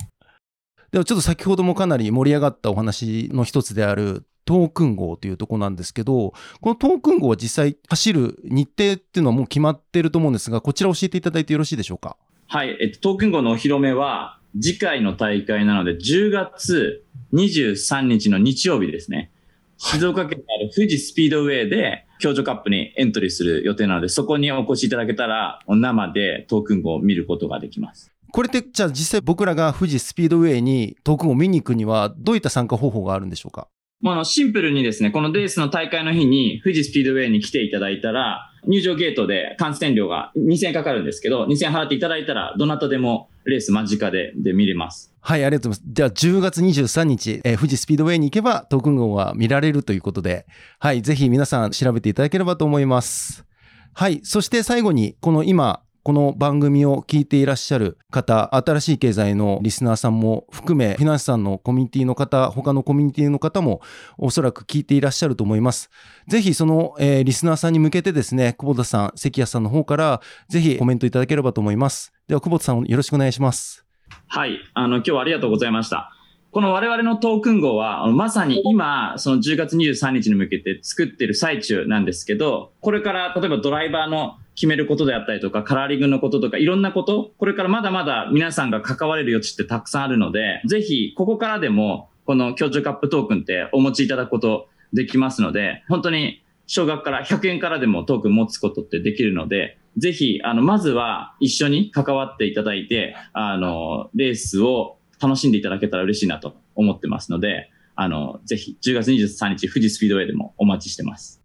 [0.92, 12.16] ではちょっと先ほどもかなり盛り上がったお話の一つであるトークン号というとこなんですけど、このトークン号は実際走る日程っていうのはもう決まってると思うんですが、こちら教えていただいてよろしいでしょうか？
[12.46, 19.30] はい、えっと、トークン号のお披露目は、次回の大会なので、10月23日の日曜日ですね。
[19.76, 28.12] 静岡県にある富士スピードウェイで、共助カップにエントリーする予定なので、そこにお越しいただけたら、生でトークン号を見ることができます。
[28.30, 33.68] これって、じゃあ実際僕らが富士スピードウェイにトークンを見に行くには、どういった参加方法があるんでしょうか？
[34.00, 45.14] まあ、シンプルにですね、このレースの大会の日に富士スピードウェイに来ていただいたら、入場ゲートで観戦料が2000円かかるんですけど、2000円払っていただいたら、どなたでもレース間近でで見れます。
[45.20, 45.92] はい、ありがとうございます。
[45.94, 50.46] じゃあ、10月23日、えー、富士スピードウェイに行けば、トークン号は見られるということで、
[50.78, 53.46] はい、ぜひ皆さん調べていただければと思います。
[53.94, 63.80] はい、そして最後に、この今、この番組を聞いていらっしゃる方、新しい経済のリスナーさんも含め、フィナンシさんのコミュニティの方、他のコミュニティの方も
[64.18, 65.88] おそらく聞いていらっしゃると思います。
[66.28, 72.12] ぜひその、えー、リスナーさんに向けてですね、久保田さん、関谷さんの方からぜひコメントいただければと思います。
[72.28, 73.86] では、久保田さんよろしくお願いします。
[74.26, 76.10] はい、あの、今日はありがとうございました。
[76.50, 111.42] この我々のトークン号は、まさに今、その10月23日に向けて作ってる最中なんですけど、これから例えばドライバーの決めることであったりとか、カラーリングのこととか、いろんなこと、これからまだまだ皆さんが関われる余地ってたくさんあるので、ぜひ、ここからでも、この協調カップトークンってお持ちいただくことできますので、本当に少額から100円からでもトークン持つことってできるので、ぜひ、あの、まずは一緒に関わっていただいて、あの、レースを楽しんでいただけたら嬉しいなと思ってますので、あの、ぜひ10月23日富士スピードウェイでもお待ちしてます。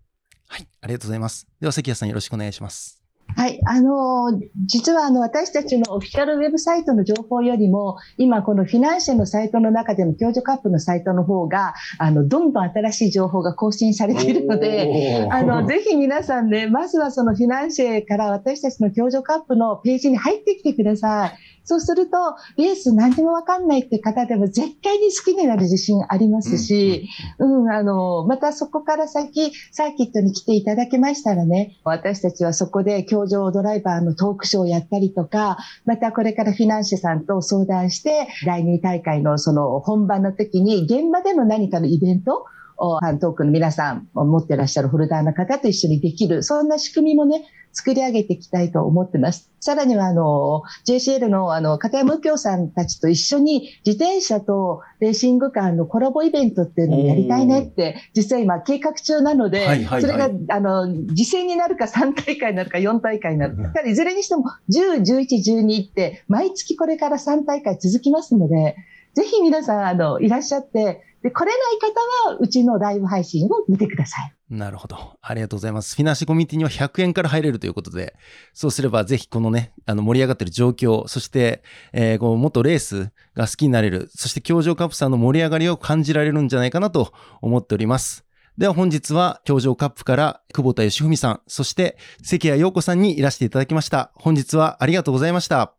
[0.47, 1.47] はい、ありがとうございます。
[1.59, 2.98] では関谷さんよろしくお願いします。
[3.35, 21.37] はい、あの実はあの私たちのオフィシャルウェブサイトの情報よりも今このフィナンシェのサイトの中での共助カップのサイトの方があのどんどん新しい情報が更新されているのであのぜひ皆さんねまずはそのフィナンシェから私たちの共助カップのページに入ってきてください。
[21.69, 22.17] そうすると、
[22.57, 42.45] レース何にもわかんないって方でも絶対に好きになる自信ありますし、うん、うん、あの、またそこから先、サーキットに来ていただけましたらね、私たちはそこで教場ドライバーのトークショーをやったりとか、またこれからフィナンシェさんと相談して、第2大会のその本番の時に現場での何かのイベント、
[42.79, 49.51] ファントークの皆さん、持ってらっしゃるホルダーの方と一緒にできる、そんな仕組みもね、作り上げていきたいと思ってます。
[49.59, 68.75] さらには、あの、JCL の、あの、片山右京さんたちと一緒に自転車とレーシングカーのコラボイベントっていうのをやりたいねって、実は今計画中なので、はいはいはい、それが、あの、実践になるか3大会になるか4大会になるか、いずれにしても10、11、12って毎月これから3大会続きますので、
[69.19, 74.33] ぜひ皆さん、あの、いらっしゃって、で、来れない方は、うちのライブ配信を見てください。
[74.49, 75.17] なるほど。
[75.21, 75.97] ありがとうございます。
[75.97, 78.15] フィナンシェコミュニティには100円から入れるということで、
[78.53, 88.25] そうすればぜひこのね、あの盛り上がってる状況、そして、えー、こう元レースが好きになれる、そして協情カップさんの盛り上がりを感じられるんじゃないかなと思っております。
[88.57, 94.11] では本日は協情カップから久保田義文さん、そして関谷陽子さんにいらしていただきました。
[94.15, 95.73] 本日はありがとうございました。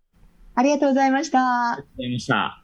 [0.55, 1.73] ありがとうございました。
[1.73, 2.60] ありがとうございました。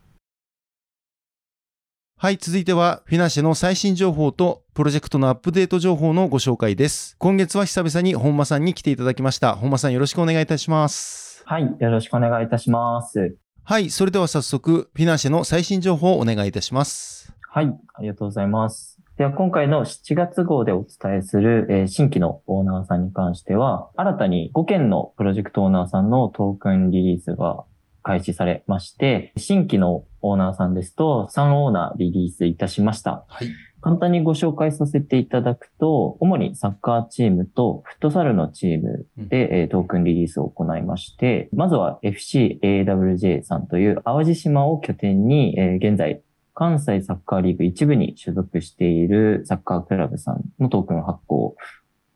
[2.19, 7.15] はい、続いては、フィナンシェの最新情報と、プロジェクトのアップデート情報のご紹介です。
[7.19, 9.55] 今月は久々に本間さんに来ていただきました。
[9.55, 11.43] 本間さんよろしくお願いいたします。
[11.45, 13.37] はい、よろしくお願いいたします。
[13.65, 17.35] はい、それでは早速、フィナンシェの最新情報をお願いいたします。
[17.51, 18.99] はい、ありがとうございます。
[19.19, 27.65] では、今回の7月号でお伝えする、えー、新規のオーナーさんに関しては、新たに5件のプロジェクトオーナーさんのトークンリリースが
[28.07, 33.25] 開始されまして、新規のオーナーさんですと3オーナーリリースいたしました。
[33.27, 33.49] はい。
[33.81, 46.23] 簡単にご紹介させていただくと、主にサッカーチームとフットサルのチームで、うん、トークンリリースを行いまして、まずは FCAWJ さんという淡路島を拠点に、えー、現在
[46.55, 51.57] 関西サッカーリーグ一部に所属しているサッカークラブさんのトークン発行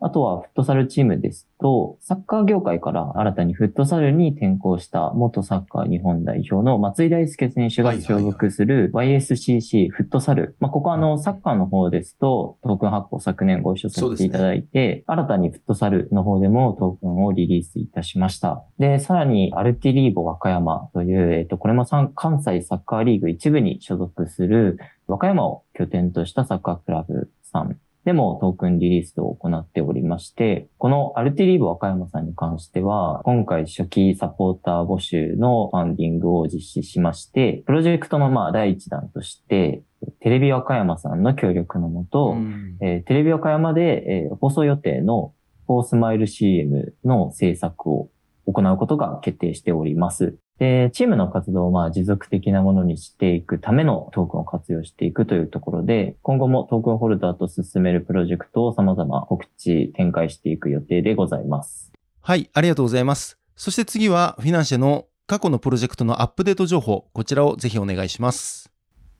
[0.02, 10.56] あとはフットサルチームですと、サッカー業界から新たにフットサルに転向した元サッカー日本代表の松井大輔選手が所属する YSCC フットサル。
[10.58, 18.64] まあ、ここはあの、サッカーの方ですと、トークン発行昨年ご一緒させていただいて、ね、新たにフットサルの方でもトークンをリリースいたしました。
[18.78, 39.82] で、さらにアルティリーボ和歌山という、えっと、これも関西サッカーリーグ一部に所属する和歌山を拠点としたサッカークラブさんでもトークンリリースを行っておりまして、このアルティリーブ和歌山さんに関しては、今回初期サポーター募集のファンディングを実施しまして、プロジェクトのまあ第一弾として、
[40.20, 42.36] テレビ和歌山さんの協力のもと、
[42.80, 45.34] えー、テレビ和歌山で、えー、放送予定の
[45.66, 48.10] フォースマイル CM の制作を
[48.46, 50.36] 行うことが決定しております。
[50.58, 61.92] で、チームの活動をまあ持続的なものにしていくためのトークンを活用していくというところで、今後もトークンホルダーと進めるプロジェクトを様々告知、展開していく予定でございます。
[62.20, 63.38] はい、ありがとうございます。
[63.56, 68.69] そして次は、フィナンシェの過去のプロジェクトのアップデート情報、こちらをぜひお願いします。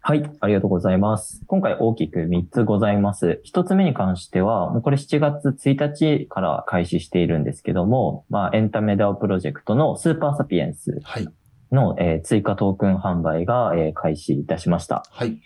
[0.03, 1.43] はい、ありがとうございます。
[1.47, 3.43] 今回大きく3つございます。
[3.45, 10.99] 1つ目に関しては、もうこれ7月1日から開始しているんですけども、まあ、エンタメダオプロジェクトのスーパーサピエンス。
[11.03, 11.29] はい。
[11.71, 15.05] の、えー、追加トークン販売が、えー、開始いたしました。
[15.11, 15.39] はい。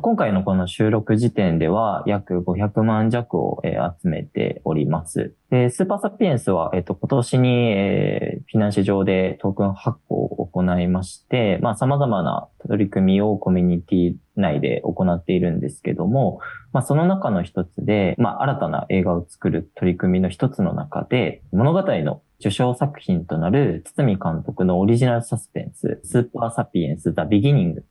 [0.00, 5.34] 今回のこの収録時点では約500万弱を、え、集めております。
[5.50, 16.40] で、スーパーサピエンスは、えっ、と、今年に、えー、フィナンシェ上でトークン発行を行いまして、まあ、様々な取り組みをコミュニティ内で行っているんですけども、
[16.72, 27.84] まあ、その中の一つで、まあ、新たな映画を作る取り組みの一つの中で、物語の受賞作品となる堤監督のオリジナルサスペンス、スーパーサピエンス・ザ・ビギニング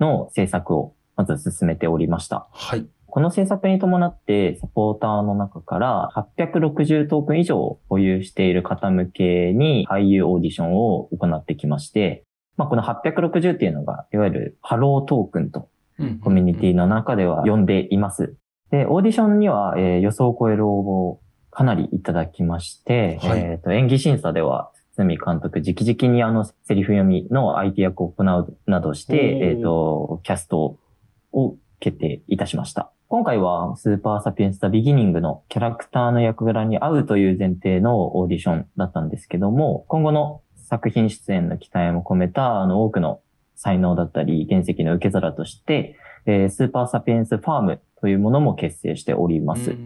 [0.00, 2.48] の制作をまず進めておりました。
[2.52, 2.86] はい。
[3.06, 12.24] この制作に伴って、サポーターの中から860トークン以上保有している方向けに俳優オーディションを行ってきまして、
[12.56, 15.68] まあ、この860っていうのが、いわゆるハロートークンと
[16.22, 18.34] コミュニティの中では呼んでいます。
[18.70, 21.20] で、オーディションには、えー、予想を超える応
[21.52, 30.78] 募かなりいただきまして、はい、えと、演技審査では、堤監督直々にあの、セリフ読みの相手役を行うなどして、えっ、ー、と、キャストを
[31.80, 32.90] 決定いたしました。
[33.08, 43.20] 今回はスーパーサピエンスザビギニングのキャラクターの役柄に合うという前提のオーディションだったんですけども、今後の作品出演の期待も込めた、あの、多くの
[43.54, 49.76] 才能だったり、原石の受け皿として、えー、スーパーサピエンスファームというものも結成しております。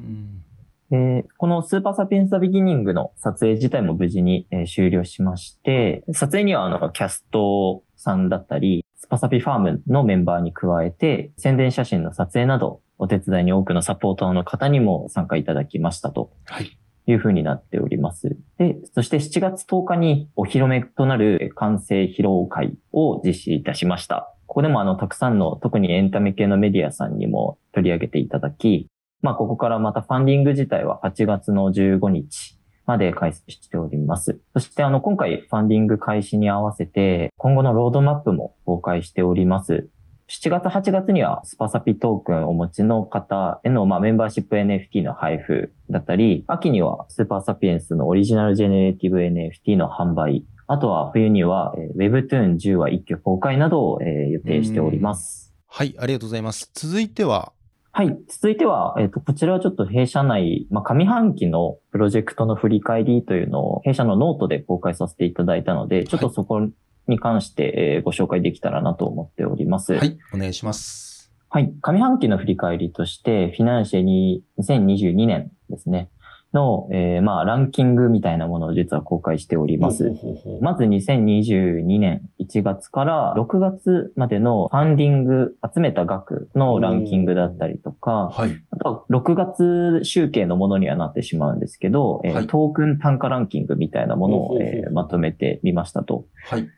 [0.91, 16.33] で、このスーパーサピエンス・ザ・ビギニングの撮影自体も無事に、えー、終了しまして、撮影にはあの、キャストさんだったり、スパサピファームのメンバーに加えて、宣伝写真の撮影など、お手伝いに多くのサポーターの方にも参加いただきましたと。
[16.47, 16.77] はい。
[17.07, 18.37] いう風になっております。
[18.59, 24.35] で、そして7月10日にお披露目となる完成披露会を実施いたしました。
[24.47, 28.89] ここでもあの、たくさんの特にエンタメ系のメディアさんにも取り上げていただき、
[29.23, 32.58] まあ、ここからまたファンディング自体は8月の15日
[32.89, 34.41] まで開始しております。
[34.55, 39.89] そして、あの、今回ファンディング開始に合わせて、今後のロードマップも公開しております。
[40.29, 55.55] 7月、8月にはスパサピトークンをお持ちの方への、まあ、メンバーシップ NFT の配布だったり、秋にはスーパーサピエンスのオリジナルジェネレーティブ NFT の販売、あとは冬には Webtoon10 話一挙公開などを予定しております。
[55.67, 56.71] はい、ありがとうございます。
[56.75, 57.53] 続いては
[57.93, 58.17] はい。
[58.29, 66.69] 続いては、えっ、ー、と、こちらはちょっと弊社内、まあ、上半期のプロジェクトの振り返りというのを弊社のノートで公開させていただいたので、ちょっとそこ
[67.09, 69.95] に関して、えご紹介できたらなと思っております。
[69.95, 70.19] はい。
[70.33, 71.33] お願いします。
[71.49, 71.73] はい。
[71.81, 76.11] 上半期の振り返りとして、フィナンシェに2022年ですね。
[76.55, 80.13] の、えー、まあ、ランキングみたいなものを実は公開しております。
[80.61, 96.25] まず2022年1月から6月までのファンディング集めた額のランキングだったりとか、はい、あとは6月集計のものにはなってしまうんですけど、えー、トークン単価ランキングみたいなものを、えー、まとめてみましたと。
[96.47, 96.69] はい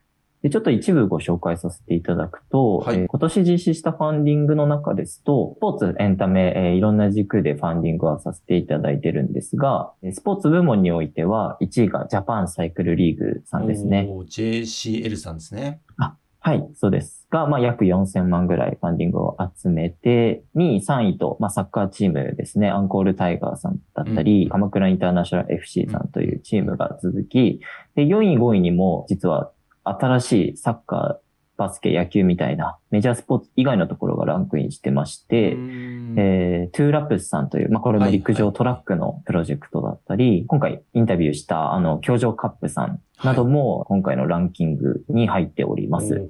[0.43, 14.09] で、ちょっと一部ご紹介させていただくと、はい、えー、今年実施したファンディングの中ですと、スポーツ、エンタメ、えー、いろんな軸でファンディングはさせていただいてるんですが、スポーツ部門においては、1位がジャパンサイクルリーグさんですね。
[14.09, 15.83] JCL さんですね。
[15.99, 17.27] あ、はい、そうです。
[17.31, 27.61] が、まあ、約4000万ぐらいファンディングを集めて、2位、3位と、まあ、サッカーチームですね、アンコールタイガーさんだったり、うん、鎌倉インターナショナル FC さんというチームが続き、
[27.95, 29.53] で、4位、5位にも、実は
[29.85, 46.15] 新しいサッカー、バスケ、野球みたいなメジャースポーツ以外のところがランクインしてまして、えー、トゥーラップスさんという、まあ、これも陸上トラックのプロジェクトだったり、はいはい、今回インタビューしたあの、教場カップさんなども今回のランキングに入っております。
[46.15, 46.29] はい、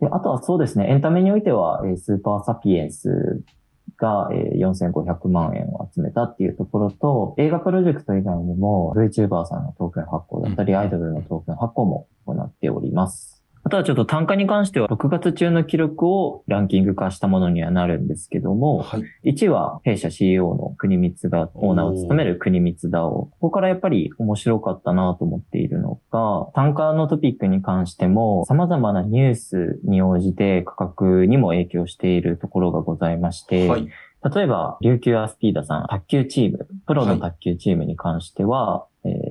[0.00, 3.42] であとはそうですね、エンタメにおいては、スーパーサピエンス
[3.96, 13.36] が4500万円を集めたっていうところと、映画プロジェクト以外にも VTuber さんのトークン発行だったり、アイドルのトークン発行も行っております。
[13.66, 33.88] あとはちょっと単価に関しては6月中の記録をランキング化したものにはなるんですけども、はい、1は弊社 CEO の国光がオーナーを務める国光だを、ここからやっぱり面白かったなと思っているのが、単価のトピックに関しても様々なニュースに応じて価格にも影響しているところがございまして、はい
[34.34, 38.86] 例えば、琉球アスピーダさん、卓球チーム、プロの卓球チームに関しては、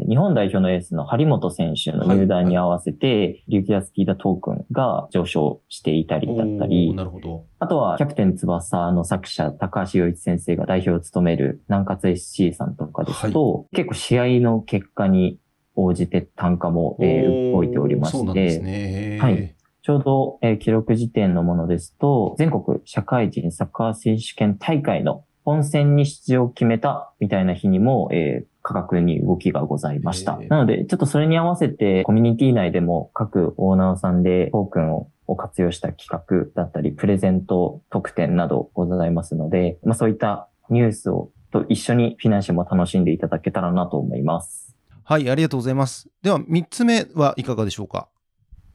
[0.06, 7.46] ー、日本代表のエースの張本選手の入団に合わせて、琉球アスピーダトークンが上昇していたりだったり、なるほど。
[7.60, 15.40] あとは、キャプテン翼の作者、高橋洋一先生が代表を務める南葛 SC さんとかですと、はい、結構試合の結果に
[15.76, 19.20] 応じて単価も、えー、動いておりまして。
[19.20, 19.56] はい。
[19.82, 30.40] ちょうど、えー、記録時点のものですと、全国社会人サッカー選手権大会の本戦に出場を決めたみたいな日にも、えー、価格に動きがございました。
[30.50, 44.76] なので、ちょっとそれに合わせてコミュニティ内でも各オーナーさんでトークンをを活用した企画だったり、プレゼント特典などございますので、まあそういったニュースをと一緒にフィナンシェも楽しんでいただけたらなと思います。
[45.04, 46.10] はい、ありがとうございます。
[46.22, 48.08] では、3つ目はいかがでしょうか？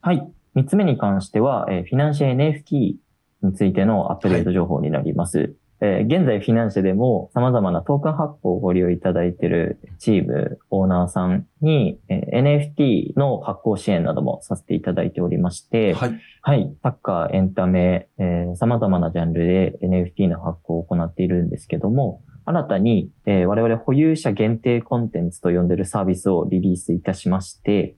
[0.01, 0.29] はい。
[0.55, 2.95] 三つ目に関しては、えー、フィナンシェ NFT
[3.43, 5.39] についてのアップデート情報になります。
[5.39, 16.21] はい、えー、現在フィナンシェでも様々なトークン発行をご利用いただいているチーム、オーナーさんに、えー、NFT の発行支援などもさせていただいておりまして、はい。
[16.43, 16.75] はい。
[16.83, 27.97] サッカー、エンタメ、えー、様々なジャンルで NFT の発行を行っているんですけども、新たに、えー、我々保有者限定コンテンツと呼んでいるサービスをリリースいたしまして、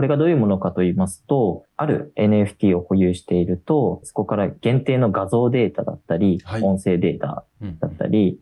[0.00, 7.44] これがどういうものかと言いますと、ある NFT を保有していると、そこから限定の画像データだったり、はい、音声データ
[7.82, 8.40] だったり、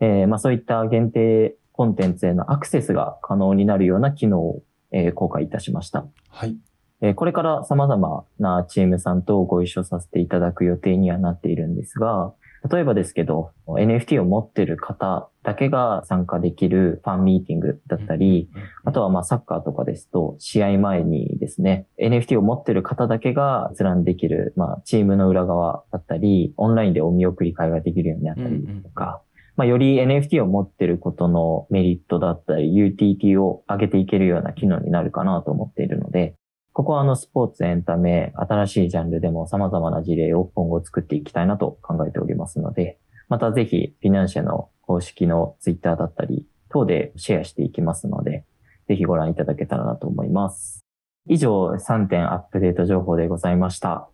[0.00, 6.08] うんえー、まあ、そういった限定コンテンツへのアクセスが可能になるような機能を、えー、公開いたしました。
[6.28, 6.56] はい。
[7.00, 12.34] えー、これから様々なチームさんとご一緒させていただく予定にはなっているんですが、
[12.70, 18.48] 例えばですけど、NFT を持ってる方だけが参加できるファンミーティングだったり、
[18.84, 29.22] あとはまあサッカーとかですと、試合前にですね、NFT を持ってる方だけが閲覧できる、まあチームの裏側だったり、オンラインでお見送り会ができるようになったりとか、
[29.56, 36.34] まあより NFT を持ってることのメリットだったり、UTT を上げていけるような機能になるかなと思っているので、
[36.76, 42.98] ここはあのスポーツ、エンタメ、新しいジャンルでも様々な事例を今後作っていきたいなと考えておりますので、
[43.30, 48.44] またぜひフィナンシェの公式のツイッターだったり等でシェアしていきますので、
[48.88, 50.84] ぜひご覧いただけたらなと思います。
[51.26, 54.10] 以上3点アップデート情報でございました。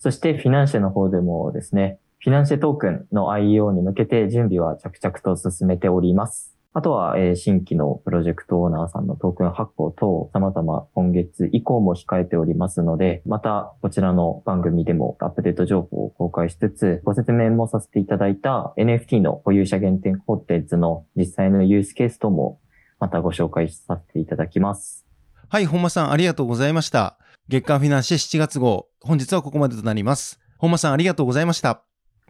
[0.00, 6.51] そしてフィナンシェの方でもですね、フィナンシェトークンの IEO に向けて準備は着々と進めております。
[6.74, 22.58] あとは、えー、新規のプロジェクトオーナーさんのトークン発行等、様々今月以降も控えておりますので、またこちらの番組でもアップデート情報を公開しつつ、ご説明もさせていただいた NFT の保有者限定コンテンツの実際のユースケースとも、
[22.98, 25.06] またご紹介させていただきます。
[25.50, 27.18] はい、本間さんありがとうございました。
[27.48, 30.40] 月間フィナンシェ7月号、本日はここまでとなります。
[30.56, 31.82] 本間さんありがとうございました。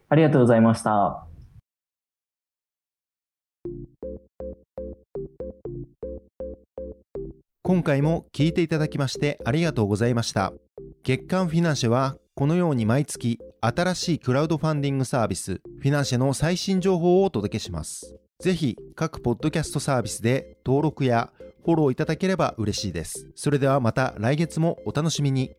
[0.08, 1.31] ありがとうございました。
[7.64, 10.52] 今回も聞いていただきましてありがとうございました。
[11.04, 18.16] 月刊フィナンシェはこのように毎月新しいクラウドファンディングサービスフィナンシェの最新情報をお届けします。
[18.40, 21.30] ぜひ各ポッドキャストサービスで登録や
[21.64, 23.30] フォローいただければ嬉しいです。
[23.36, 25.52] それではまた来月もお楽しみに。